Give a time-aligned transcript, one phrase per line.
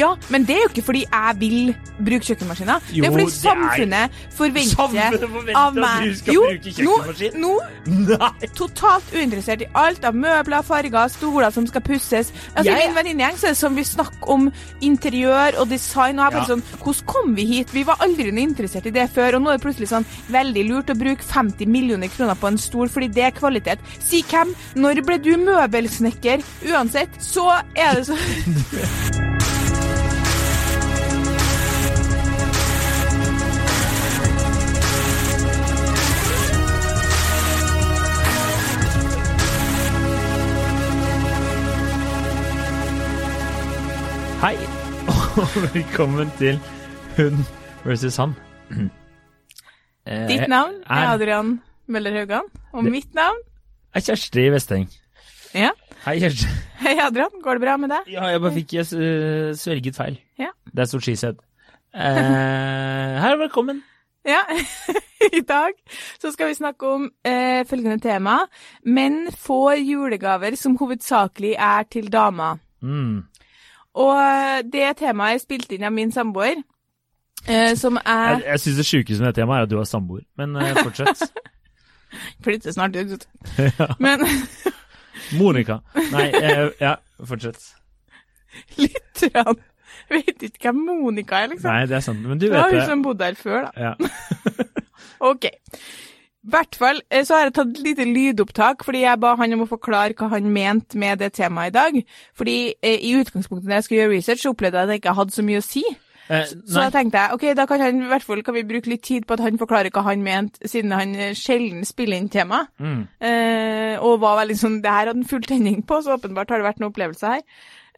[0.00, 2.80] Ja, men det er jo ikke fordi jeg vil bruke kjøkkenmaskiner.
[2.88, 6.72] det er fordi det er- samfunnet forventer, Samfunnet forventer av at du skal jo, bruke
[6.76, 7.36] kjøkkenmaskin.
[7.42, 7.52] Nå,
[7.86, 8.48] nå Nei!
[8.56, 12.32] totalt uinteressert i alt av møbler, farger, stoler som skal pusses.
[12.56, 14.48] Altså, I min venninnegjeng er det som vi snakker om
[14.80, 16.18] interiør og design.
[16.18, 16.54] Og jeg bare Ja.
[16.54, 17.70] sånn, Hvordan kom vi hit?
[17.72, 19.34] Vi var aldri noe interessert i det før.
[19.36, 22.56] Og nå er det plutselig sånn veldig lurt å bruke 50 millioner kroner på en
[22.58, 23.78] stol fordi det er kvalitet.
[24.00, 24.54] Si hvem?
[24.76, 26.42] Når ble du møbelsnekker?
[26.72, 28.16] Uansett, så er det så
[44.40, 44.56] Hei,
[45.10, 46.56] og velkommen til
[47.16, 47.42] Hun
[47.84, 48.32] versus han.
[50.06, 51.58] Eh, Ditt navn er Adrian
[51.90, 52.48] Møller Haugan.
[52.72, 53.38] Og Det- mitt navn
[53.94, 54.88] er Kjersti Vesteng.
[55.54, 55.70] Ja.
[56.06, 56.46] Hei, Kjersti.
[56.80, 57.30] Hei, Adrian.
[57.42, 58.08] Går det bra med deg?
[58.14, 60.18] Ja, jeg bare fikk jeg, uh, svelget feil.
[60.38, 60.50] Ja.
[60.66, 61.40] Det er stort skisett.
[61.94, 63.82] Eh, her, velkommen.
[64.24, 64.40] Ja,
[65.38, 65.72] i dag
[66.20, 68.38] så skal vi snakke om eh, følgende tema.
[68.84, 72.58] Menn får julegaver som hovedsakelig er til damer.
[72.80, 73.24] Mm.
[73.98, 76.60] Og eh, det temaet er spilt inn av min samboer,
[77.46, 79.88] eh, som er Jeg, jeg syns det sjukeste med det temaet er at du har
[79.88, 81.24] samboer, men eh, fortsett.
[82.44, 83.26] Flytter snart ut.
[84.02, 84.24] Men
[85.38, 85.78] Monica.
[86.10, 87.60] Nei, eh, ja, fortsett.
[88.80, 89.60] litt rann.
[90.10, 91.70] Vet ikke hvem Monica er, liksom.
[91.70, 93.90] Nei, det er sant, men du det var hun som bodde her før, da.
[93.92, 94.64] Ja.
[95.30, 95.46] Ok.
[96.40, 99.52] I hvert fall eh, så har jeg tatt et lite lydopptak, fordi jeg ba han
[99.58, 101.98] om å forklare hva han mente med det temaet i dag.
[102.38, 105.18] Fordi eh, i utgangspunktet når jeg skulle gjøre research, så opplevde jeg at jeg ikke
[105.18, 105.82] hadde så mye å si.
[106.30, 108.88] Eh, Så da tenkte jeg ok, da kan, han, i hvert fall, kan vi bruke
[108.92, 112.30] litt tid på at han forklarer hva han mente, siden han eh, sjelden spiller inn
[112.32, 112.62] tema.
[112.80, 113.00] mm.
[113.20, 116.62] Eh, og var veldig sånn Det her hadde han full tenning på, så åpenbart har
[116.62, 117.42] det vært noen opplevelse her.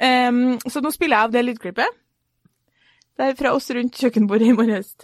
[0.03, 1.98] Um, så nå spiller jeg av det lydklippet.
[3.20, 4.95] Det er fra oss rundt kjøkkenbordet i morges.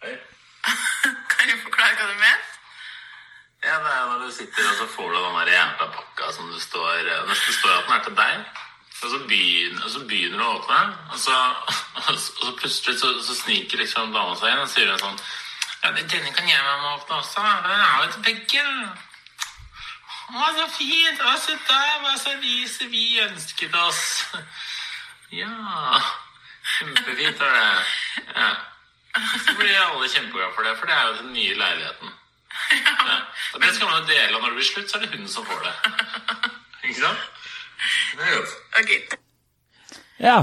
[0.00, 2.39] Kan du forklare hva du mener?
[3.70, 6.58] Ja, det er når du sitter og så får du den jævla pakka som du
[6.60, 8.40] står Nesten Når det står at den er til deg,
[9.02, 10.80] og så begynner, og så begynner du å åpne,
[11.12, 11.36] og så,
[12.00, 15.22] og så, plutselig så, så sniker liksom dama seg inn og sier sånn
[15.84, 17.44] Ja, denne kan jeg være med å åpne også.
[17.68, 18.64] Den er jo til begge.
[20.34, 21.22] Å, så fint.
[21.24, 21.94] Å, se der.
[22.02, 24.02] Hva så lyset vi ønsket oss.
[25.32, 26.02] Ja.
[26.74, 28.26] Kjempefint er det.
[28.34, 28.50] Ja.
[29.46, 32.19] Så blir alle kjempeglade for det, for det er jo den nye leiligheten.
[32.70, 33.18] Ja.
[33.60, 35.44] Det skal man jo dele, og når det blir slutt, så er det hun som
[35.48, 35.74] får det.
[36.86, 37.28] Ikke sant?
[38.16, 38.56] Det er godt.
[38.80, 38.90] Ok.
[40.20, 40.38] Ja.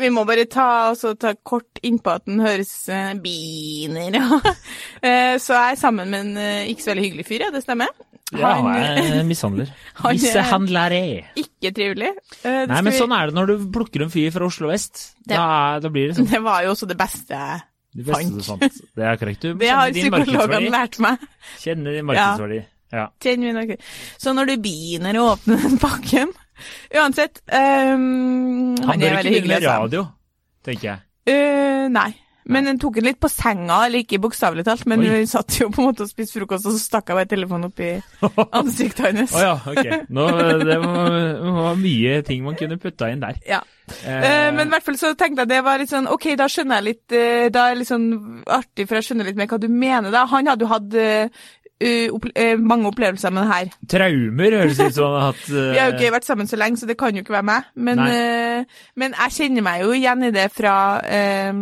[0.00, 4.38] Vi må bare ta, altså, ta kort innpå at den høres uh, biner ja.
[4.40, 7.60] uh, Så jeg er sammen med en uh, ikke så veldig hyggelig fyr, ja, det
[7.66, 7.92] stemmer.
[8.34, 9.68] Ja, Han, er mishandler.
[10.00, 11.02] han er- Mishandlere.
[11.44, 12.08] Ikke trivelig.
[12.42, 15.10] Nei, men vi- sånn er det når du plukker en fyr fra Oslo vest.
[15.28, 15.44] Da,
[15.84, 16.30] da blir det sånn.
[16.32, 17.38] Det var jo også det beste.
[17.96, 18.80] Det beste du fant.
[18.96, 19.44] Det er korrekt.
[19.44, 21.22] Du Det har psykologene lært meg.
[21.62, 22.60] Kjenner din markedsverdi.
[22.92, 23.06] Ja.
[23.10, 23.78] ja.
[24.22, 26.30] Så når du begynner å åpne den pakken
[26.94, 29.72] Uansett um, Han Han bør ikke begynne med altså.
[29.74, 30.04] radio,
[30.64, 31.02] tenker jeg.
[31.26, 32.12] Uh, nei.
[32.46, 35.08] Men hun tok henne litt på senga, eller ikke bokstavelig talt, men Oi.
[35.10, 37.70] hun satt jo på en måte og spiste frokost, og så stakk jeg bare telefonen
[37.70, 37.92] opp i
[38.60, 39.34] ansiktet hennes.
[39.34, 40.06] Å ja, ok.
[40.14, 40.26] Nå,
[40.62, 41.16] det var,
[41.58, 43.40] var mye ting man kunne putta inn der.
[43.48, 43.62] Ja.
[43.86, 46.80] Eh, men i hvert fall så tenkte jeg det var litt sånn, ok, da skjønner
[46.80, 48.08] jeg litt, eh, da er det litt sånn
[48.46, 50.24] artig, for jeg skjønner litt mer hva du mener da.
[50.30, 51.44] Han hadde jo hatt uh,
[52.16, 53.74] opple uh, mange opplevelser med det her.
[53.94, 55.44] Traumer høres ut som han har hatt.
[55.50, 57.48] uh, Vi har jo ikke vært sammen så lenge, så det kan jo ikke være
[57.50, 57.70] meg.
[57.74, 58.02] Men,
[58.96, 61.52] men jeg kjenner meg jo igjen i det fra, eh,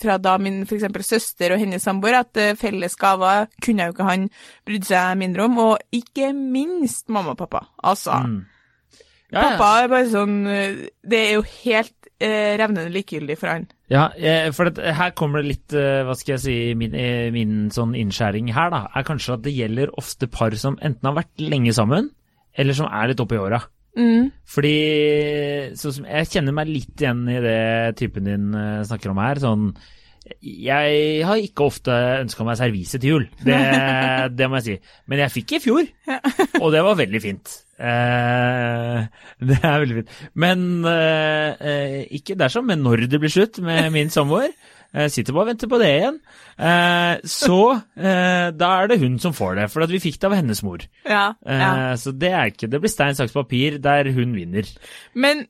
[0.00, 4.08] fra da min eksempel søster og hennes samboer, at uh, felles gaver kunne jo ikke
[4.08, 4.28] han
[4.68, 5.58] brydd seg mindre om.
[5.70, 7.64] Og ikke minst mamma og pappa.
[7.86, 8.38] Altså, mm.
[9.32, 13.66] ja, pappa er bare sånn eh, Det er jo helt eh, revnende likegyldig for han.
[13.90, 17.32] Ja, eh, for det, her kommer det litt, eh, hva skal jeg si, min, eh,
[17.34, 21.18] min sånn innskjæring her, da, er kanskje at det gjelder ofte par som enten har
[21.18, 22.12] vært lenge sammen,
[22.54, 23.62] eller som er litt oppi åra.
[23.98, 24.28] Mm.
[24.46, 24.74] Fordi
[25.74, 27.62] Jeg kjenner meg litt igjen i det
[27.98, 29.40] typen din eh, snakker om her.
[29.42, 29.72] Sånn
[30.46, 33.58] Jeg har ikke ofte ønska meg servise til jul, det,
[34.38, 34.76] det må jeg si.
[35.10, 35.90] Men jeg fikk i fjor,
[36.60, 37.56] og det var veldig fint.
[37.80, 38.98] Eh,
[39.48, 40.18] det er veldig fint.
[40.38, 44.52] Men eh, eh, ikke dersom, men når det blir slutt med min samboer.
[44.94, 46.16] Jeg sitter bare og venter på det igjen.
[46.58, 47.58] Eh, så
[47.96, 50.62] eh, da er det hun som får det, for at vi fikk det av hennes
[50.66, 50.82] mor.
[51.06, 51.94] Ja, Eh, ja.
[51.96, 54.66] Så det er ikke Det blir stein, saks, papir der hun vinner.
[55.14, 55.46] Men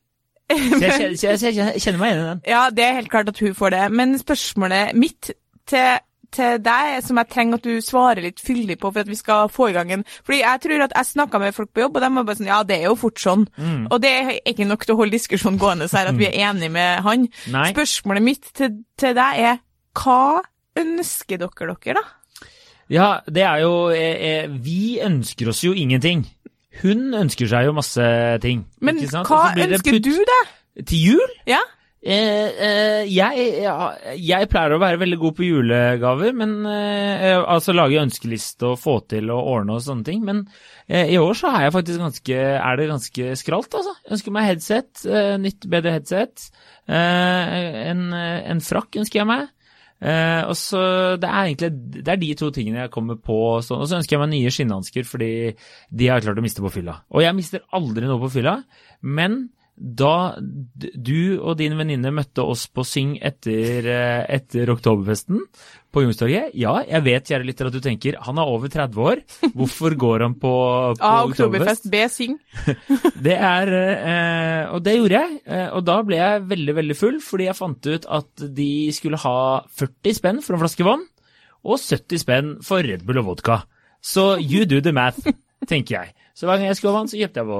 [0.50, 2.40] Så jeg, kjenner- så jeg kjenner meg igjen i den.
[2.50, 3.84] Ja, det er helt klart at hun får det.
[3.94, 5.30] Men spørsmålet mitt
[5.70, 6.00] til,
[6.34, 9.50] til deg som jeg trenger at du svarer litt fyldig på for at vi skal
[9.52, 12.04] få i gang en Fordi jeg tror at jeg snakka med folk på jobb, og
[12.04, 13.48] de var bare sånn Ja, det er jo fort sånn.
[13.56, 13.88] Mm.
[13.90, 16.38] Og det er ikke nok til å holde diskusjonen gående så her at vi er
[16.50, 17.26] enige med han.
[17.52, 17.68] Nei.
[17.74, 19.60] Spørsmålet mitt til, til deg er
[20.00, 20.40] hva
[20.78, 22.06] ønsker dere dere, da?
[22.90, 26.24] Ja, det er jo eh, eh, Vi ønsker oss jo ingenting.
[26.82, 28.06] Hun ønsker seg jo masse
[28.42, 28.64] ting.
[28.80, 30.56] Men hva ønsker du deg?
[30.86, 31.36] Til jul?
[31.50, 31.60] Ja?
[32.00, 37.74] Eh, eh, jeg, jeg, jeg pleier å være veldig god på julegaver, men eh, altså
[37.76, 40.24] lage ønskeliste og få til og ordne og sånne ting.
[40.24, 40.46] Men
[40.88, 43.94] eh, i år så er ganske, er det ganske skralt, altså.
[44.06, 46.48] Jeg ønsker meg headset, eh, nytt, bedre headset.
[46.88, 47.56] Eh,
[47.92, 49.50] en, en frakk ønsker jeg meg.
[50.00, 50.80] Eh, og så
[51.20, 51.68] Det er egentlig
[52.00, 53.60] det er de to tingene jeg kommer på.
[53.60, 53.84] Sånn.
[53.84, 56.72] Og så ønsker jeg meg nye skinnhansker, fordi de har jeg klart å miste på
[56.80, 57.02] fylla.
[57.12, 58.62] Og jeg mister aldri noe på fylla,
[59.04, 59.42] men
[59.80, 65.40] da du og din venninne møtte oss på Syng etter, eh, etter Oktoberfesten
[65.90, 69.22] på Youngstorget Ja, jeg vet, kjære lytter, at du tenker han er over 30 år.
[69.56, 70.52] Hvorfor går han på,
[71.00, 72.36] på A, Oktoberfest, B, Syng.
[73.26, 75.40] det er eh, Og det gjorde jeg.
[75.48, 79.22] Eh, og da ble jeg veldig, veldig full, fordi jeg fant ut at de skulle
[79.24, 79.38] ha
[79.80, 81.08] 40 spenn for en flaske vann,
[81.64, 83.62] og 70 spenn for Red Bull og vodka.
[84.04, 85.24] Så you do the math,
[85.72, 86.16] tenker jeg.
[86.40, 87.56] Så hver gang jeg skulle ha vann, så kjøpte jeg på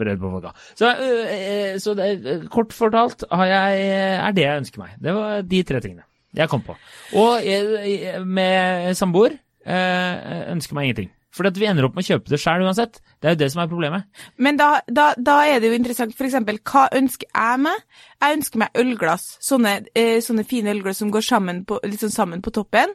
[0.00, 0.50] brød på vodka.
[0.74, 3.84] Så, eh, eh, så det, eh, kort fortalt jeg,
[4.18, 4.96] er det jeg ønsker meg.
[4.98, 6.02] Det var de tre tingene
[6.34, 6.74] jeg kom på.
[7.14, 11.13] Og jeg, med samboer eh, ønsker meg ingenting.
[11.34, 13.00] For at vi ender opp med å kjøpe det sjøl uansett.
[13.18, 14.04] Det er jo det som er problemet.
[14.38, 17.80] Men da, da, da er det jo interessant, for eksempel, hva ønsker jeg meg?
[18.22, 22.44] Jeg ønsker meg ølglass, sånne, eh, sånne fine ølglass som går sammen på, sånn sammen
[22.44, 22.94] på toppen.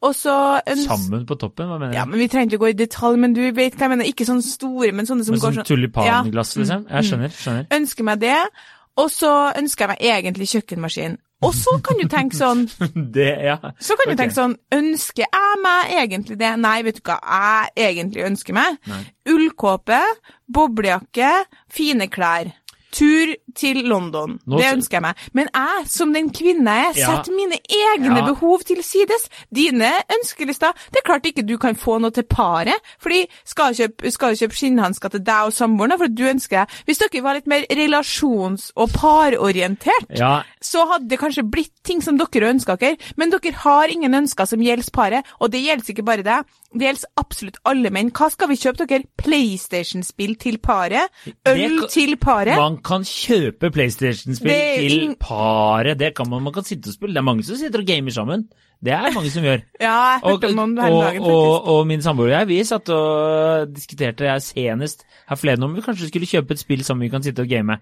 [0.00, 0.88] Og så ønsker...
[0.96, 1.98] Sammen på toppen, hva mener du?
[1.98, 4.08] Ja, men vi trenger ikke å gå i detalj, men du vet hva jeg mener.
[4.08, 6.62] Ikke sånne store, men sånne som Med går sånn sånn tulipanglass, Ja.
[6.64, 6.88] liksom?
[6.88, 7.36] Jeg skjønner.
[7.36, 7.68] skjønner.
[7.78, 8.40] Ønsker meg det.
[8.96, 11.16] Og så ønsker jeg meg egentlig kjøkkenmaskin.
[11.44, 12.64] Og så kan du tenke sånn
[13.16, 13.58] Det, ja.
[13.78, 16.52] Så kan du tenke sånn, ønsker jeg meg egentlig det?
[16.64, 17.20] Nei, vet du hva
[17.76, 18.78] jeg egentlig ønsker meg?
[18.90, 19.02] Nei.
[19.34, 20.00] Ullkåpe,
[20.52, 21.32] boblejakke,
[21.72, 22.52] fine klær.
[22.94, 24.36] Tur til London.
[24.46, 25.22] Nå det ønsker jeg meg.
[25.34, 27.06] Men jeg, som den kvinne jeg er, Ja.
[27.16, 28.26] setter mine egne Ja.
[28.28, 29.24] behov til sides.
[29.52, 33.82] Dine ønskelister Det er klart ikke du kan få noe til paret, fordi skal du
[33.82, 37.34] kjøpe, skal kjøpe skinnhansker til deg og samboeren, for du ønsker deg Hvis dere var
[37.34, 42.76] litt mer relasjons- og parorientert, Ja, så hadde det kanskje blitt ting som dere ønska
[42.80, 46.44] dere, men dere har ingen ønsker som gjelder paret, og det gjelder ikke bare deg,
[46.74, 48.10] det gjelder absolutt alle menn.
[48.16, 49.04] Hva skal vi kjøpe dere?
[49.20, 51.08] PlayStation-spill til paret?
[51.46, 52.56] Øl kan- til paret?
[52.56, 55.98] man kan kjøpe PlayStation-spill til paret.
[55.98, 57.14] Det kan man, man kan sitte og spille.
[57.14, 58.48] Det er mange som sitter og gamer sammen.
[58.84, 59.62] Det er mange som gjør.
[59.80, 61.22] Ja, jeg Og, hørte om noen dagen, faktisk.
[61.22, 65.64] og, og, og min samboer og jeg, vi satt og diskuterte jeg senest her forleden
[65.64, 67.78] om vi kanskje skulle kjøpe et spill som vi kan sitte og game.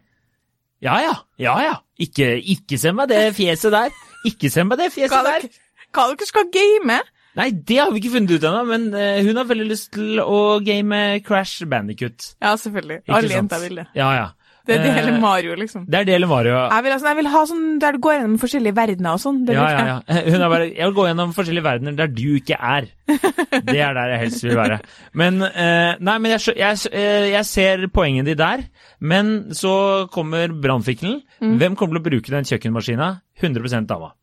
[0.83, 1.75] Ja ja, ja ja.
[2.03, 3.93] Ikke, ikke send meg det fjeset der.
[4.27, 5.47] Ikke send meg det fjeset der.
[5.95, 6.99] hva dere skal game?
[7.39, 10.21] Nei, det har vi ikke funnet ut ennå, men eh, hun har veldig lyst til
[10.21, 12.35] å game Crash Bandicut.
[12.43, 12.99] Ja, selvfølgelig.
[13.09, 13.87] Alle jenter vil det.
[13.97, 14.27] Ja ja.
[14.67, 15.85] Det er det hele Eh, Mario, liksom.
[15.91, 16.55] Det er det hele Mario.
[16.55, 19.41] Jeg vil, altså, jeg vil ha sånn der du går gjennom forskjellige verdener og sånn.
[19.47, 20.23] Det Ja, ja, ja.
[20.29, 22.87] Hun er bare Jeg vil gå gjennom forskjellige verdener der du ikke er.
[23.67, 24.81] Det er der jeg helst vil være.
[25.19, 28.65] Men eh, Nei, men jeg, jeg, eh, jeg ser poenget ditt der.
[29.01, 31.23] Men så kommer brannfikkelen.
[31.43, 31.59] Mm.
[31.59, 33.15] Hvem kommer til å bruke den kjøkkenmaskina?
[33.43, 34.15] 100% dama.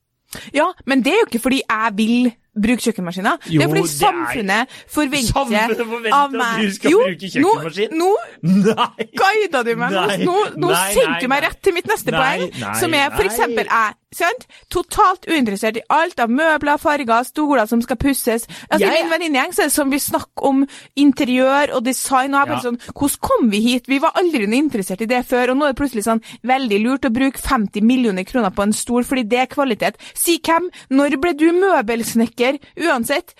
[0.53, 3.39] Ja, men det er jo ikke fordi jeg vil bruke kjøkkenmaskiner.
[3.50, 7.89] det er fordi samfunnet er- forventer Samfunnet forventer av at du skal jo, bruke kjøkkenmaskin.
[8.00, 8.11] Nå,
[8.44, 9.07] nå Nei!
[9.15, 9.91] guida du meg.
[9.91, 12.47] Nei, nå, nå nei, sendte du meg rett til mitt neste poeng,
[12.79, 13.95] som er for eksempel jeg.
[14.11, 14.47] Sant?
[14.73, 18.47] Totalt uinteressert i alt av møbler, farger, stoler som skal pusses.
[18.71, 20.63] Altså, Jeg- I min venninnegjeng er det som vi snakker om
[20.97, 22.69] interiør og design, og jeg bare Ja.
[22.71, 23.85] sånn Hvordan kom vi hit?
[23.87, 27.01] Vi var aldri interessert i det før, og nå er det plutselig sånn veldig lurt
[27.06, 29.95] å bruke 50 millioner kroner på en stol fordi det er kvalitet.
[30.16, 30.69] Si hvem?
[30.89, 32.48] Når ble du møbelsnekker?
[32.79, 33.35] Uansett,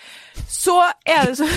[0.48, 0.76] så
[1.06, 1.48] er det så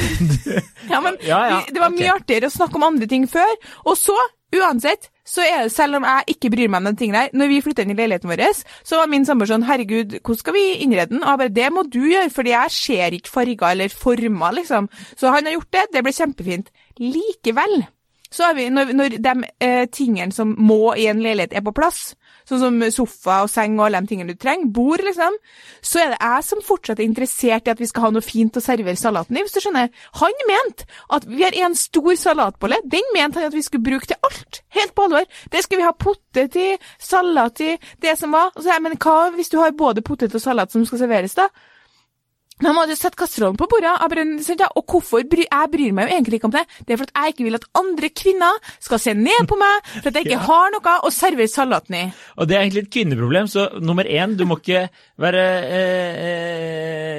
[0.91, 2.21] Ja, men Ja, ja, det var mye okay.
[2.21, 3.53] artigere å snakke om andre ting før.
[3.85, 4.15] Og så,
[4.55, 7.51] uansett, så er det, selv om jeg ikke bryr meg om den tingen der, når
[7.51, 8.43] vi flytta inn i leiligheten vår,
[8.83, 11.23] så var min samboer sånn, herregud, hvordan skal vi innrede den?
[11.23, 14.89] Og jeg bare, det må du gjøre, fordi jeg ser ikke farger eller former, liksom.
[15.15, 16.73] Så han har gjort det, det ble kjempefint.
[16.99, 17.85] Likevel,
[18.33, 19.33] så har vi, når, når de
[19.63, 22.13] eh, tingene som må i en leilighet er på plass,
[22.49, 25.37] sånn som sofa og seng og alle de tingene du trenger, bord liksom,
[25.81, 28.59] så er det jeg som fortsatt er interessert i at vi skal ha noe fint
[28.59, 29.91] å servere salaten i, hvis du skjønner.
[30.21, 34.09] Han mente at vi har en stor salatbolle, den mente han at vi skulle bruke
[34.09, 35.27] til alt, helt på alvor.
[35.51, 36.69] Det skal vi ha potet i,
[37.01, 38.51] salat i, det som var.
[38.55, 41.49] Og så, men hva hvis du har både potet og salat som skal serveres da?
[42.63, 43.93] Da hadde satt kasserollen på bordet.
[44.73, 46.63] Og hvorfor bry, Jeg bryr meg jo egentlig ikke om det.
[46.87, 49.89] Det er for at jeg ikke vil at andre kvinner skal se ned på meg
[49.99, 50.45] for at jeg ikke Ja.
[50.47, 52.03] har noe å servere salaten i.
[52.39, 54.87] Og det er egentlig et kvinneproblem, så nummer én, du må ikke
[55.21, 56.23] være eh,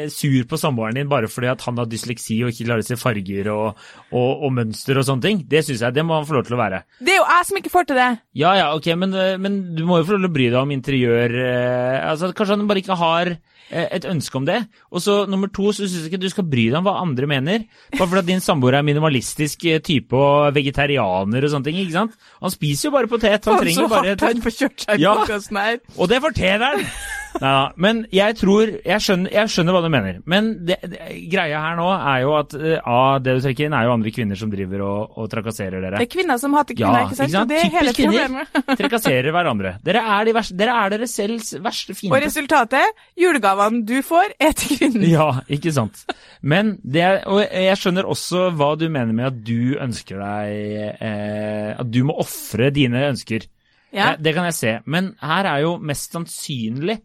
[0.04, 2.88] eh, sur på samboeren din bare fordi at han har dysleksi og ikke klarer å
[2.88, 3.80] se farger og,
[4.12, 5.42] og, og mønster og sånne ting.
[5.48, 6.82] Det syns jeg, det må han få lov til å være.
[7.00, 8.10] Det er jo jeg som ikke får til det.
[8.44, 10.60] Ja ja, ok, men, eh, men du må jo få lov til å bry deg
[10.62, 14.60] om interiør eh, altså Kanskje han bare ikke har eh, et ønske om det.
[14.90, 17.28] Og så nummer to, så syns jeg ikke du skal bry deg om hva andre
[17.30, 17.66] mener.
[17.98, 21.82] Bare fordi din samboer er minimalistisk eh, type og vegetarianer og sånne ting.
[21.82, 22.16] ikke sant?
[22.40, 23.44] Han spiser jo bare potet.
[23.50, 25.14] Han så trenger bare hardt han får kjørt seg i Ja.
[25.20, 25.78] podkasten her.
[25.98, 26.88] Og det fortjener han!
[27.34, 30.18] Neida, men jeg tror jeg skjønner, jeg skjønner hva du mener.
[30.30, 30.98] Men det, det,
[31.32, 34.12] greia her nå er jo at eh, ah, det du trekker inn, er jo andre
[34.14, 35.98] kvinner som driver og, og trakasserer dere.
[35.98, 37.28] Det er kvinner som hater Ja, kvinner, ikke sant?
[37.28, 37.42] ikke sant?
[37.42, 38.44] Og det er hele Typisk kvinner.
[38.46, 38.78] problemet.
[38.84, 39.72] Trakasserer hverandre.
[39.88, 44.54] Dere er, de verste, dere er dere selvs verste Og resultatet, julegavene du får, er
[44.62, 45.08] til kvinnen.
[45.14, 46.04] Ja, ikke sant.
[46.42, 51.70] Men det og jeg skjønner også hva du mener med at du ønsker deg eh,
[51.80, 53.46] At du må ofre dine ønsker.
[53.94, 54.12] Ja.
[54.12, 54.72] Eh, Det kan jeg se.
[54.90, 56.98] Men her er jo mest sannsynlig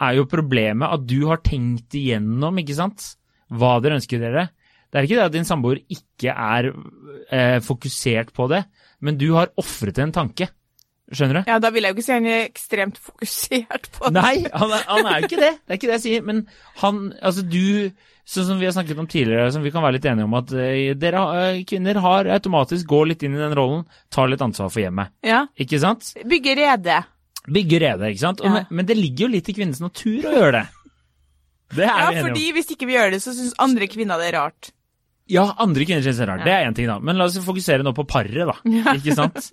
[0.00, 3.14] er jo problemet at du har tenkt igjennom, ikke sant,
[3.48, 4.48] hva dere ønsker dere.
[4.88, 8.62] Det er ikke det at din samboer ikke er eh, fokusert på det,
[9.04, 10.48] men du har ofret en tanke.
[11.08, 11.48] Skjønner du?
[11.48, 14.20] Ja, da vil jeg jo ikke si han er ekstremt fokusert på det.
[14.20, 15.52] Nei, han er, han er jo ikke det.
[15.62, 16.24] Det er ikke det jeg sier.
[16.28, 16.42] Men
[16.82, 17.94] han, altså du,
[18.28, 20.52] sånn som vi har snakket om tidligere, som vi kan være litt enige om, at
[20.52, 24.68] eh, dere eh, kvinner har automatisk går litt inn i den rollen, tar litt ansvar
[24.72, 25.14] for hjemmet.
[25.24, 25.46] Ja.
[25.56, 26.12] Ikke sant?
[26.28, 27.00] Bygge rede.
[27.54, 28.40] Bygge rede, ikke sant?
[28.44, 28.50] Ja.
[28.54, 30.66] men, men det ligger jo litt i kvinnens natur å gjøre det.
[31.76, 32.28] Det er Ja, vi enige om.
[32.30, 34.70] fordi hvis ikke vi gjør det, så syns andre kvinner det er rart.
[35.28, 36.44] Ja, andre kvinner synes det er rart.
[36.46, 36.98] Det er én ting, da.
[37.04, 38.54] Men la oss fokusere nå på paret, da.
[38.96, 39.50] Ikke sant?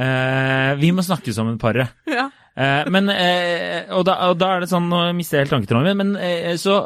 [0.00, 1.90] Uh, vi må snakke sammen, paret.
[2.08, 2.28] Ja.
[2.56, 5.96] Uh, men, uh, og, da, og da er det sånn, nå mister jeg helt tanketråden
[5.96, 6.76] min, men så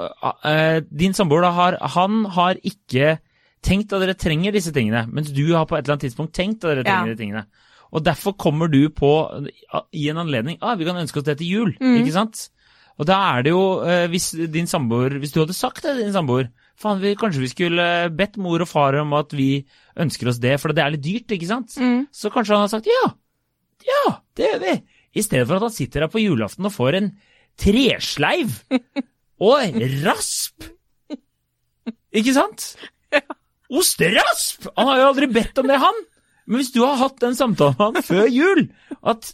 [0.90, 3.16] din samboer da har, han har ikke
[3.64, 6.64] tenkt at dere trenger disse tingene, mens du har på et eller annet tidspunkt tenkt
[6.64, 7.14] at dere trenger Ja.
[7.14, 7.44] de tingene.
[7.94, 9.10] Og derfor kommer du på,
[9.94, 12.00] i en anledning, ah, vi kan ønske oss det til jul, Mm.
[12.02, 12.48] ikke sant?
[12.98, 16.04] Og da er det jo, eh, hvis din samboer, hvis du hadde sagt det til
[16.04, 16.48] din samboer,
[16.78, 19.64] faen, vi, kanskje vi skulle bedt mor og far om at vi
[19.98, 21.74] ønsker oss det, for det er litt dyrt, ikke sant?
[21.78, 22.04] Mm.
[22.14, 23.04] Så kanskje han har sagt ja,
[23.86, 24.74] ja, det gjør vi.
[25.14, 27.10] I stedet for at han sitter her på julaften og får en
[27.58, 28.54] tresleiv
[29.46, 30.66] og rasp.
[32.14, 32.72] Ikke sant?
[33.74, 34.68] Osterasp!
[34.76, 36.02] Han har jo aldri bedt om det, han.
[36.46, 38.66] Men hvis du har hatt den samtalen med han før jul,
[39.04, 39.30] at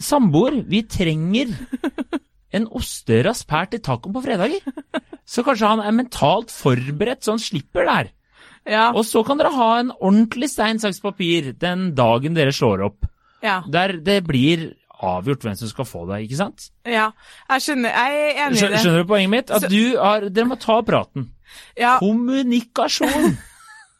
[0.00, 1.50] samboer, vi trenger
[2.56, 4.62] en osterasp her til tacoen på fredager,
[5.28, 8.10] så kanskje han er mentalt forberedt så han slipper det her.
[8.68, 8.86] Ja.
[8.96, 13.06] Og så kan dere ha en ordentlig stein, saks, papir den dagen dere slår opp.
[13.44, 13.62] ja.
[13.68, 16.70] Der det blir avgjort hvem som skal få det, ikke sant?
[16.88, 17.10] ja.
[17.50, 17.92] Jeg skjønner.
[17.94, 18.80] Jeg er enig i det.
[18.82, 19.50] skjønner du poenget mitt?
[19.50, 21.28] At Så- du har Dere må ta praten.
[21.78, 23.36] Ja, Kommunikasjon!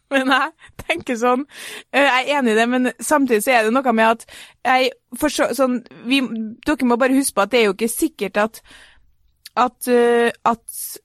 [0.12, 0.52] men jeg
[0.84, 1.42] tenker sånn
[1.92, 4.92] eh, Jeg er enig i det, men samtidig så er det noe med at jeg
[5.20, 6.22] forstår sånn vi,
[6.64, 8.62] Dere må bare huske på at det er jo ikke sikkert at
[9.58, 10.98] at, eh, at,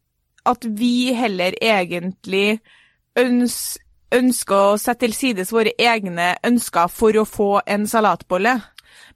[0.46, 2.60] at vi heller egentlig
[3.20, 3.78] øns,
[4.14, 8.60] ønsker å sette til sides våre egne ønsker for å få en salatbolle.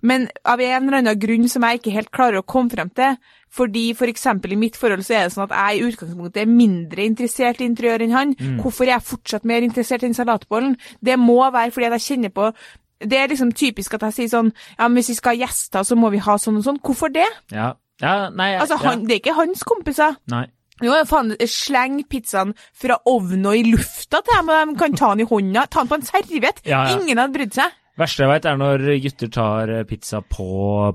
[0.01, 3.19] Men av en eller annen grunn som jeg ikke helt klarer å komme frem til,
[3.57, 6.51] fordi for eksempel i mitt forhold så er det sånn at jeg i utgangspunktet er
[6.51, 10.75] mindre interessert i interiør enn han, hvorfor er jeg fortsatt mer interessert i salatbollen?
[11.01, 12.51] Det må være fordi jeg kjenner på
[12.97, 15.83] det er liksom typisk at jeg sier sånn Ja, men hvis vi skal ha gjester,
[15.85, 16.79] så må vi ha sånn og sånn.
[16.81, 17.27] Hvorfor det?
[17.53, 17.75] Ja.
[18.01, 20.15] ja nei, Altså, han, Det er ikke hans kompiser.
[20.17, 20.33] ja.
[20.33, 20.47] Nei.
[20.85, 25.09] Jo, faen, sleng pizzaen fra ovnen og i lufta til dem, og de kan ta
[25.15, 25.63] den i hånda.
[25.73, 26.61] Ta den på en serviett.
[26.69, 26.97] Ja, ja.
[26.99, 27.73] Ingen hadde brydd seg.
[27.97, 30.45] Verste jeg veit, er når gutter tar pizza på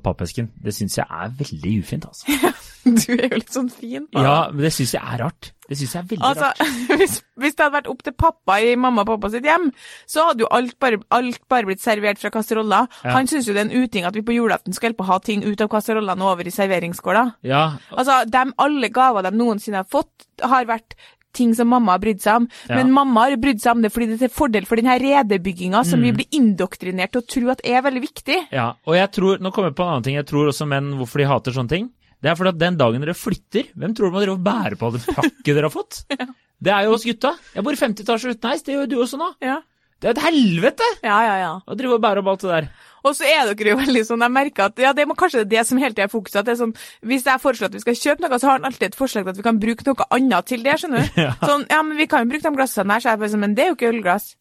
[0.05, 0.53] pappesken.
[0.63, 2.53] Det syns jeg er veldig ufint, altså.
[2.83, 4.09] Du er jo litt sånn fin.
[4.11, 4.23] på det.
[4.27, 5.53] Ja, men det syns jeg er rart.
[5.71, 6.73] Det syns jeg er veldig Altså, rart.
[6.99, 9.69] hvis, hvis det hadde vært opp til pappa i mamma og pappa sitt hjem,
[10.11, 12.91] så hadde jo alt bare, alt bare blitt servert fra kasseroller.
[13.05, 13.15] Ja.
[13.15, 15.21] Han syns jo det er en uting at vi på julaften skal hjelpe å ha
[15.23, 17.25] ting ut av kasserollene og over i serveringsskåla.
[17.47, 20.99] Ja, Altså, dem, alle gaver de noensinne har fått, har vært
[21.33, 22.49] ting som mamma har brydd seg om.
[22.69, 22.77] Ja.
[22.79, 25.85] Men mamma har brydd seg om det fordi det er til fordel for denne redebygginga
[25.89, 26.05] som Mm.
[26.05, 28.39] vi blir indoktrinert til å tro at er veldig viktig.
[28.53, 30.95] Ja, og jeg tror, nå kommer jeg på en annen ting, jeg tror også menn
[30.99, 31.91] hvorfor de hater sånne ting.
[32.23, 34.93] Det er fordi at den dagen dere flytter, hvem tror du må og bære på
[34.95, 36.05] det pakket dere har fått?
[36.63, 37.33] Det er jo oss gutta.
[37.57, 39.33] Jeg bor i femte etasje uten heis, det gjør jo du også nå.
[39.43, 39.57] Ja,
[39.99, 41.35] Det er et helvete ja, ja.
[41.41, 41.53] ja.
[41.67, 42.69] å drive og bære opp alt det der.
[43.03, 45.65] Og så er dere jo veldig sånn, jeg merker at ja, det må kanskje det
[45.67, 46.41] som hele tida er fokuset.
[46.43, 46.75] At det er sånn,
[47.09, 49.35] hvis jeg foreslår at vi skal kjøpe noe, så har han alltid et forslag til
[49.35, 51.21] at vi kan bruke noe annet til det, skjønner du.
[51.27, 51.33] Ja.
[51.43, 53.55] Sånn, ja, men vi kan jo bruke de glassene her, så jeg bare sånn, men
[53.59, 54.33] det er jo ikke ølglass.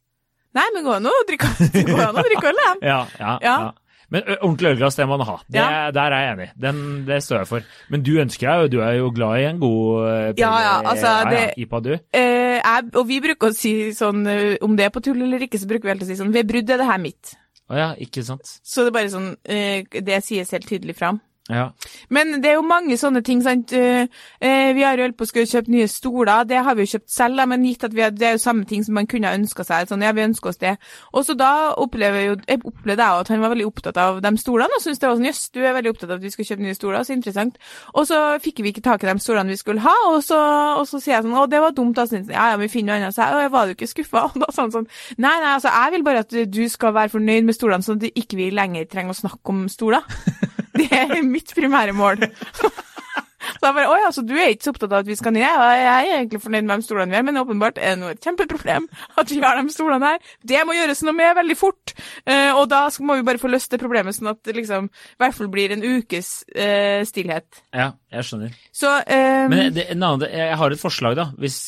[0.58, 1.48] Nei, men gå an å drikke,
[2.52, 2.74] øl, da.
[2.84, 3.38] Ja, ja, ja.
[3.46, 3.72] Ja.
[4.12, 5.38] Men ordentlig ølglass, det må man ha.
[5.48, 5.68] Det, Ja.
[5.96, 6.48] Der er jeg enig.
[6.60, 7.68] Den, det står jeg for.
[7.94, 11.14] Men du ønsker deg jo, du er jo glad i en god Ja, ja, altså,
[11.32, 11.92] det- IPA, du.
[12.12, 14.26] Eh, jeg, og vi bruker å si sånn,
[14.68, 16.50] om det er på tull eller ikke, så bruker vi alltid å si sånn, ved
[16.52, 17.32] brudd er det her mitt.
[17.72, 18.58] Å ja, ikke sant.
[18.68, 21.22] Så det er bare sånn, eh, det sies helt tydelig fram.
[21.52, 21.68] Ja.
[22.10, 23.74] Men det er jo mange sånne ting, sant.
[23.76, 24.08] Eh,
[24.42, 27.12] eh, vi har jo holdt på å kjøpe nye stoler, det har vi jo kjøpt
[27.12, 29.90] selv, men gitt at har, det er jo samme ting som man kunne ønska seg.
[29.90, 30.76] Sånn, ja, vi ønsker oss det.
[31.14, 34.34] Og så da opplever jo, jeg opplevde jeg at han var veldig opptatt av de
[34.42, 36.50] stolene, og syntes det var sånn, jøss, du er veldig opptatt av at vi skal
[36.52, 37.60] kjøpe nye stoler, så interessant.
[37.94, 40.40] Og så fikk vi ikke tak i de stolene vi skulle ha, og så,
[40.80, 42.96] og så sier jeg sånn, å, det var dumt, da, så, ja, ja, vi finner
[42.96, 43.16] noe annet.
[43.16, 44.26] Så jeg, «Å, jeg var jo ikke skuffa.
[44.32, 47.48] Og da sa sånn, nei, nei, altså, jeg vil bare at du skal være fornøyd
[47.48, 50.06] med stolene, sånn at ikke vi lenger trenger å snakke om stoler.
[50.78, 52.28] Det er mitt primære mål.
[53.42, 55.34] Så jeg bare, å ja, så du er ikke så opptatt av at vi skal
[55.34, 55.42] ned?
[55.44, 58.22] Jeg er egentlig fornøyd med de stolene vi har, men åpenbart er det noe et
[58.24, 58.86] kjempeproblem
[59.18, 60.30] at vi har de stolene her.
[60.46, 61.94] Det må gjøres noe med veldig fort.
[62.22, 65.20] Eh, og da må vi bare få løst det problemet, sånn at det liksom i
[65.24, 67.64] hvert fall blir en ukes eh, stillhet.
[67.74, 68.56] ja, jeg skjønner.
[68.78, 69.52] Så um...
[69.56, 71.28] Men det, en annen, jeg har et forslag, da.
[71.42, 71.60] Hvis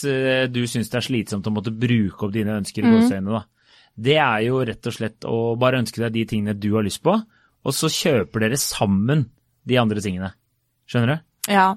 [0.54, 3.00] du syns det er slitsomt å måtte bruke opp dine ønsker i Mm.
[3.02, 3.44] gåseøynene, da.
[3.94, 7.02] Det er jo rett og slett å bare ønske deg de tingene du har lyst
[7.06, 7.18] på,
[7.64, 9.28] og så kjøper dere sammen
[9.68, 10.34] de andre tingene.
[10.90, 11.30] Skjønner du?
[11.52, 11.68] ja.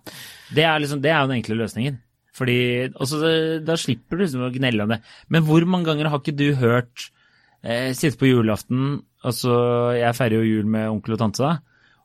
[0.55, 2.01] Det er, liksom, det er jo den enkle løsningen.
[2.37, 2.59] Fordi,
[3.01, 3.19] også,
[3.65, 5.01] Da slipper du liksom å gnelle om det.
[5.33, 7.07] Men hvor mange ganger har ikke du hørt
[7.65, 9.55] eh, Sitte på julaften, og så
[9.97, 11.57] Jeg feirer jo jul med onkel og tante, da.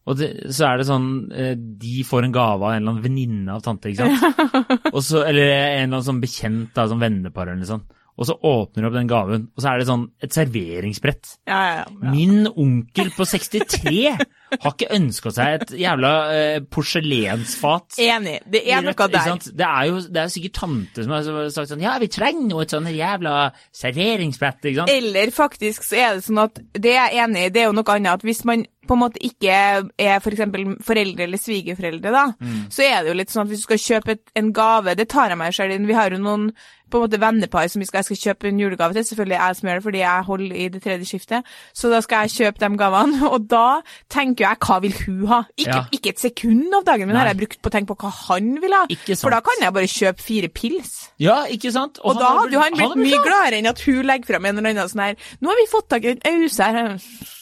[0.09, 3.03] Og det, så er det sånn eh, De får en gave av en eller annen
[3.05, 4.55] venninne av tante, ikke sant.
[4.95, 7.99] Og så, eller en eller annen sånn bekjent av sånn vennepar eller noe sånt.
[8.19, 11.35] Og så åpner du opp den gaven, og så er det sånn et serveringsbrett.
[11.49, 12.11] Ja, ja, ja.
[12.11, 14.15] Min onkel på 63
[14.59, 17.97] har ikke ønska seg et jævla eh, porselensfat.
[18.03, 18.39] Enig.
[18.51, 19.37] Det er noe der.
[19.51, 22.65] Det er jo det er sikkert tante som har sagt sånn Ja, vi trenger noe
[22.65, 23.37] et sånn jævla
[23.75, 24.93] serveringsbrett, ikke sant?
[24.93, 27.77] Eller faktisk så er det sånn at det er jeg enig i, det er jo
[27.79, 29.53] noe annet at hvis man på en måte ikke
[30.01, 32.65] er for eksempel foreldre eller svigerforeldre, da, Mm.
[32.73, 35.07] så er det jo litt sånn at hvis du skal kjøpe et, en gave, det
[35.07, 35.85] tar jeg meg selv inn.
[35.87, 36.47] Vi har jo noen
[36.91, 39.05] på en måte vennepar som vi skal, jeg skal kjøpe en julegave til.
[39.07, 41.45] Selvfølgelig er jeg som gjør det, fordi jeg holder i det tredje skiftet.
[41.77, 43.67] Så da skal jeg kjøpe de gavene, og da
[44.11, 45.39] tenker jeg hva vil hun ha?
[45.55, 45.83] Ikke, Ja.
[45.95, 48.51] ikke et sekund av dagen, min har jeg brukt på å tenke på hva han
[48.61, 48.85] vil ha.
[49.21, 50.93] For da kan jeg bare kjøpe fire pils.
[51.21, 51.99] Ja, ikke sant?
[52.03, 53.25] Og, da hadde jo han blitt mye glad.
[53.29, 55.89] gladere enn at hun legger frem en eller annen sånn her Nå har vi fått
[55.89, 56.97] tak i en ause her.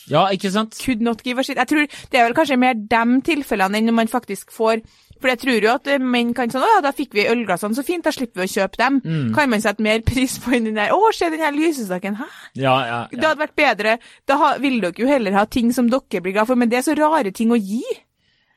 [0.09, 0.75] Ja, ikke sant?
[0.83, 1.55] Could not give a shit.
[1.57, 4.81] Jeg tror det er vel kanskje mer de tilfellene enn når man faktisk får
[5.19, 7.75] For jeg tror jo at eh, menn kan sånn Å ja, da fikk vi ølglassene,
[7.75, 8.99] så fint, da slipper vi å kjøpe dem.
[9.03, 9.31] Mm.
[9.35, 12.19] Kan man sette mer pris på enn den der Å, se den her lysestaken.
[12.19, 12.27] Hæ?
[12.59, 12.99] Ja, ja.
[13.11, 13.97] Det hadde vært bedre.
[14.29, 16.81] Da ha, vil dere jo heller ha ting som dere blir glad for, men det
[16.81, 17.83] er så rare ting å gi.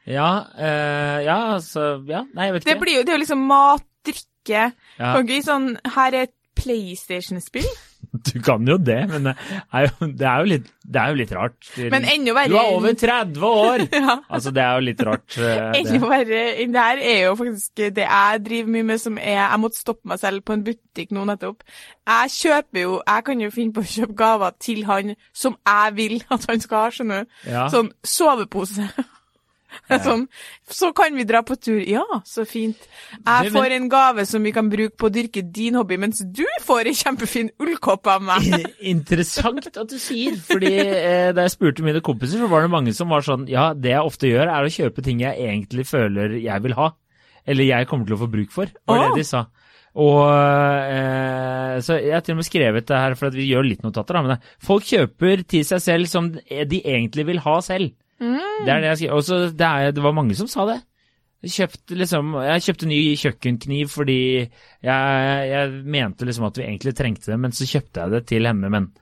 [0.08, 2.72] Ja, øh, ja, altså Ja, nei, jeg vet ikke.
[2.72, 4.62] Det, blir jo, det er jo liksom mat, drikke
[4.98, 5.12] Ja.
[5.14, 7.68] Kan ikke sånn Her er et PlayStation-spill.
[8.28, 9.32] Du kan jo det, men det
[9.72, 11.68] er jo, det er jo, litt, det er jo litt rart.
[11.94, 13.84] Men enda verre Du er over 30 år!
[14.02, 14.16] Ja.
[14.28, 15.38] Altså, det er jo litt rart.
[15.40, 19.16] eh, Enda verre enn det her er jo faktisk det jeg driver mye med som
[19.16, 21.64] er Jeg måtte stoppe meg selv på en butikk nå nettopp.
[22.12, 25.96] Jeg kjøper jo Jeg kan jo finne på å kjøpe gaver til han som jeg
[25.96, 27.34] vil at han skal ha, skjønner du.
[27.54, 27.64] Ja.
[27.72, 28.90] Sånn sovepose.
[30.06, 30.26] Sånn,
[30.68, 31.80] så kan vi dra på tur.
[31.86, 32.86] Ja, så fint.
[33.18, 36.44] Jeg får en gave som vi kan bruke på å dyrke din hobby, mens du
[36.64, 38.66] får en kjempefin ullkopp av meg.
[38.94, 42.94] Interessant at du sier, fordi eh, da jeg spurte mine kompiser, så var det mange
[42.96, 46.38] som var sånn Ja, det jeg ofte gjør, er å kjøpe ting jeg egentlig føler
[46.42, 46.92] jeg vil ha.
[47.48, 49.46] Eller jeg kommer til å få bruk for, var det de sa.
[49.98, 53.66] Og eh, Så jeg har til og med skrevet det her, for at vi gjør
[53.66, 54.22] litt notater, da.
[54.24, 57.92] Men folk kjøper til seg selv som de egentlig vil ha selv.
[58.22, 59.18] Det er det jeg skriver.
[59.18, 60.80] Og det, er, det var mange som sa det.
[61.42, 66.92] Jeg kjøpte, liksom, jeg kjøpte ny kjøkkenkniv fordi jeg, jeg mente liksom at vi egentlig
[66.94, 68.92] trengte det, men så kjøpte jeg det til henne, men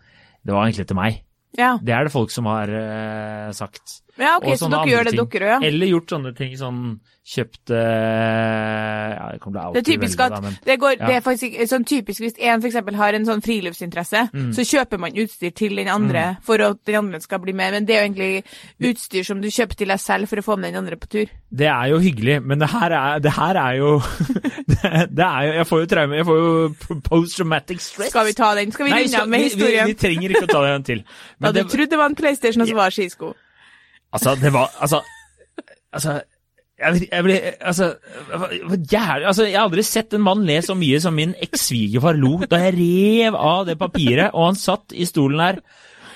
[0.41, 1.19] det var egentlig til meg.
[1.59, 4.01] Ja, Det er det folk som har uh, sagt.
[4.21, 5.31] Ja ok, så dere gjør det, ting.
[5.33, 5.69] dere òg, ja.
[5.71, 6.83] Eller gjort sånne ting sånn
[7.31, 9.41] kjøpt Ja, det,
[9.75, 11.07] Det er typisk velge, at men det, går, ja.
[11.07, 14.51] det er faktisk sånn typisk hvis en eksempel har en sånn friluftsinteresse, Mm.
[14.55, 17.87] så kjøper man utstyr til den andre for at den andre skal bli med, men
[17.89, 20.73] det er jo egentlig utstyr som du kjøper til deg selv for å få med
[20.75, 21.27] den andre på tur.
[21.51, 23.91] Det er jo hyggelig, men det her er, det her er jo
[25.19, 26.17] det, er jo Jeg får jo traume.
[26.21, 28.11] Jeg får jo post-traumatic stress.
[28.15, 28.73] Skal vi ta den?
[28.73, 31.05] Skal vi runde av med vi, vi, vi trenger ikke å ta den en til.
[31.41, 33.35] Da du trodde det var en PlayStation, og så var skisko.
[34.13, 35.03] Altså, det var Altså,
[35.93, 36.21] altså
[36.81, 37.91] jeg, jeg ble Altså,
[38.93, 42.39] jævlig Altså, jeg har aldri sett en mann le så mye som min eks-svigerfar lo
[42.51, 45.63] da jeg rev av det papiret, og han satt i stolen her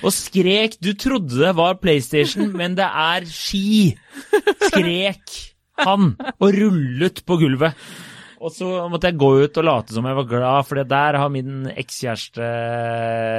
[0.05, 3.95] og skrek 'Du trodde det var PlayStation, men det er ski',
[4.69, 5.39] skrek
[5.81, 7.73] han og rullet på gulvet.
[8.45, 11.33] Og så måtte jeg gå ut og late som jeg var glad, for der har
[11.33, 12.51] min ekskjæreste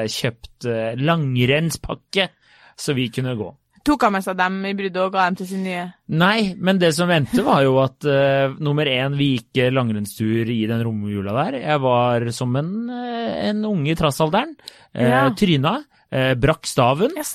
[0.10, 2.30] kjøpt eh, langrennspakke,
[2.74, 3.52] så vi kunne gå.
[3.86, 5.86] Tok han med seg dem i bruddet og ga dem til sin nye
[6.17, 10.50] Nei, men det som vendte var jo at uh, nummer én, vi gikk eh, langrennstur
[10.54, 11.60] i den romjula der.
[11.63, 14.54] Jeg var som en, uh, en unge i trassalderen.
[14.93, 15.24] Uh, Ja.
[15.38, 15.80] Tryna.
[16.13, 17.17] Uh, brakk staven.
[17.17, 17.26] Ja.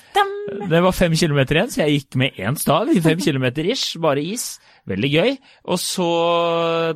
[0.71, 3.99] Det var fem kilometer igjen, så jeg gikk med én stav i fem kilometer ish,
[4.03, 4.57] bare is.
[4.89, 5.35] Veldig gøy.
[5.71, 6.07] Og så,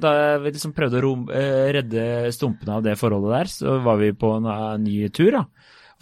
[0.03, 0.13] da
[0.43, 4.11] vi liksom prøvde å rom, eh, redde stumpene av det forholdet der, så var vi
[4.17, 5.45] på en eh, ny tur, da.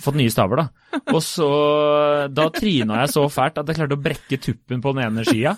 [0.03, 0.67] Fått nye staver, da.
[1.15, 1.49] Og så,
[2.33, 5.57] da tryna jeg så fælt at jeg klarte å brekke tuppen på den ene skia.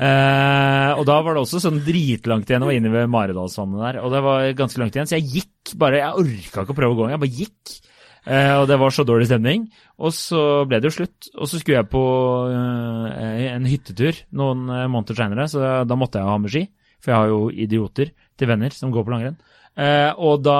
[0.00, 3.98] Eh, og da var det også sånn dritlangt igjen, jeg var inne ved Maridalsvannet der,
[4.00, 6.94] og det var ganske langt igjen, så jeg gikk bare, jeg orka ikke å prøve
[6.94, 7.74] å gå, jeg bare gikk.
[8.28, 9.66] Eh, og det var så dårlig stemning.
[10.00, 11.30] Og så ble det jo slutt.
[11.36, 12.02] Og så skulle jeg på
[12.52, 16.66] eh, en hyttetur noen eh, måneder seinere, så da måtte jeg ha med ski.
[17.00, 19.40] For jeg har jo idioter til venner som går på langrenn.
[19.78, 20.58] Eh, og da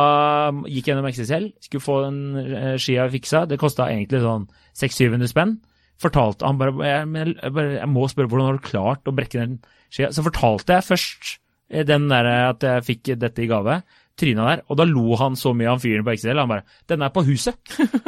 [0.65, 3.45] gikk jeg gjennom XXL, skulle få den eh, skia fiksa.
[3.51, 4.47] Det kosta egentlig sånn
[4.79, 5.57] 600-700 spenn.
[6.01, 9.59] Fortalte han bare jeg, bare jeg må spørre hvordan har du klart å brekke den
[9.93, 10.13] skia?
[10.15, 11.35] Så fortalte jeg først
[11.69, 13.81] eh, den der at jeg fikk dette i gave
[14.21, 16.39] tryna der, og da lo han så mye, han fyren på XL.
[16.39, 17.57] Han bare 'Den er på huset'.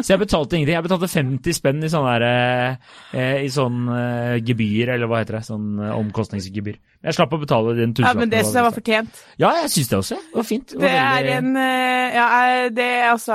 [0.03, 0.77] Så jeg betalte ingenting.
[0.77, 2.79] Jeg betalte 50 spenn i sånn der,
[3.15, 6.77] eh, i sånn eh, gebyr, eller hva heter det, sånn eh, omkostningsgebyr.
[7.03, 9.23] Jeg slapp å betale den Ja, men det syns jeg var fortjent.
[9.39, 10.17] Ja, jeg syns det også.
[10.31, 10.73] Det var fint.
[10.75, 13.35] var Det er veldig- en eh, Ja, eh, det er altså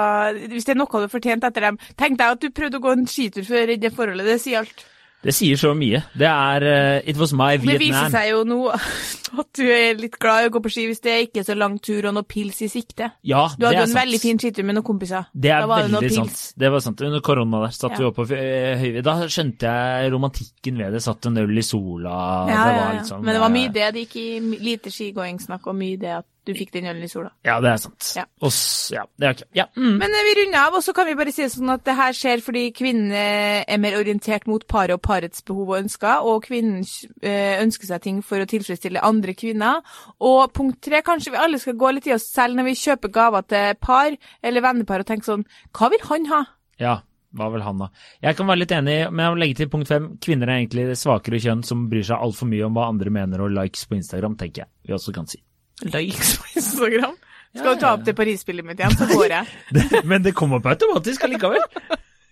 [0.49, 2.83] Hvis det er noe du har fortjent etter dem Tenk deg at du prøvde å
[2.83, 4.25] gå en skitur før i det forholdet.
[4.25, 4.85] Det sier alt.
[5.23, 6.03] Det sier så mye.
[6.15, 8.58] Det er uh, It was my Det viser seg jo nå
[9.41, 11.47] at du er litt glad i å gå på ski hvis det er ikke er
[11.49, 13.10] så lang tur og noe pils i sikte.
[13.27, 13.97] Ja, Du hadde jo en sant.
[13.99, 15.25] veldig fin skitur med noen kompiser.
[15.34, 16.38] Det er da var det noe veldig pils.
[16.45, 16.62] sant.
[16.63, 17.01] Det var sant.
[17.10, 17.97] Under korona der satt Ja.
[17.97, 21.03] vi oppe på eh, Da skjønte jeg romantikken ved det.
[21.03, 22.15] Satt en øl i sola.
[22.47, 23.89] Ja, det var liksom, Men det var eh, mye det.
[23.97, 27.29] Det gikk i lite skigåingssnakk og mye det at du fikk den ølen i sola.
[27.45, 28.07] Ja, det er sant.
[28.17, 28.23] Ja.
[28.41, 29.43] Og s- ja, det er ok.
[29.60, 29.65] Ja.
[29.77, 29.97] Mm.
[30.01, 31.95] Men eh, vi runder av, og så kan vi bare si det sånn at det
[31.99, 36.23] her skjer fordi kvinnen eh, er mer orientert mot paret og parets behov og ønsker,
[36.27, 36.81] og kvinnen
[37.21, 39.83] eh, ønsker seg ting for å tilfredsstille andre kvinner.
[40.23, 43.13] Og punkt tre, kanskje vi alle skal gå litt i oss selv når vi kjøper
[43.19, 45.45] gaver til par eller vennepar og tenke sånn,
[45.77, 46.45] hva vil han ha?
[46.81, 46.95] ja.
[47.38, 47.89] Hva vil han da?
[48.23, 50.05] Jeg kan være litt enig, men jeg må legge til punkt fem.
[50.23, 53.43] Kvinner er egentlig det svakere kjønn som bryr seg altfor mye om hva andre mener
[53.43, 55.41] og likes på Instagram, tenker jeg vi også kan si.
[55.85, 57.15] Likes på Instagram.
[57.57, 59.45] Skal du ta opp det Paris-spillet mitt igjen, så går jeg.
[60.09, 61.63] Men det kom opp automatisk allikevel.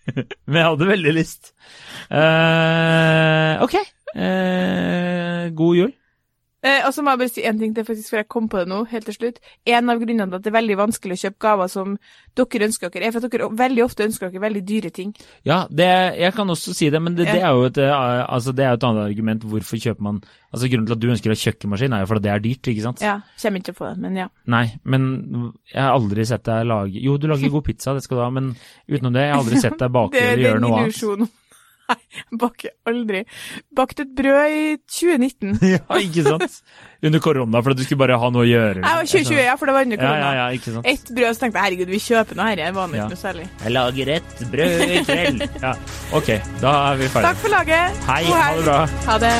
[0.46, 1.48] men jeg hadde veldig lyst.
[2.14, 3.80] Uh, ok.
[4.14, 5.94] Uh, god jul.
[6.66, 8.58] Eh, og så må jeg bare si en ting til, faktisk, før jeg kom på
[8.64, 9.36] det nå, helt til slutt.
[9.70, 11.98] En av grunnene til at det er veldig vanskelig å kjøpe gaver som
[12.36, 15.12] dere ønsker dere, er for at dere veldig ofte ønsker dere veldig dyre ting.
[15.46, 17.94] Ja, det, jeg kan også si det, men det, det er jo et, eh,
[18.26, 19.46] altså det er et annet argument.
[19.46, 20.24] Hvorfor kjøper man
[20.56, 22.84] Altså Grunnen til at du ønsker ha kjøkkenmaskin, er jo fordi det er dyrt, ikke
[22.86, 23.02] sant?
[23.04, 24.30] Ja, kommer ikke på det, men ja.
[24.48, 25.08] Nei, men
[25.68, 28.30] jeg har aldri sett deg lage Jo, du lager god pizza, det skal du ha,
[28.32, 28.54] men
[28.88, 30.96] utenom det, jeg har aldri sett deg bake Det, eller det er gjøre noe annet.
[30.96, 31.28] illusjon.
[31.86, 33.20] Nei, jeg baker aldri.
[33.78, 35.60] Bakte et brød i 2019.
[35.76, 36.56] Ja, ikke sant?
[37.06, 38.82] Under korona, for at du skulle bare ha noe å gjøre.
[38.82, 40.34] Nei, var 2020, ja, for det var under Ja, ja, korona.
[40.40, 40.90] ja, ikke sant.
[40.90, 43.48] Ett brød, så tenkte jeg herregud, vi kjøper noe her, det var ikke noe særlig.
[43.62, 45.48] Jeg lager et brød i kveld.
[45.62, 45.74] Ja,
[46.22, 46.32] ok,
[46.66, 47.28] da er vi ferdige.
[47.30, 48.06] Takk for laget.
[48.10, 48.80] Hei, God ha det bra.
[49.12, 49.36] Ha det.